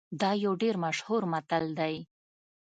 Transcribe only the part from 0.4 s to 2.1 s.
یو ډیر مشهور متل دی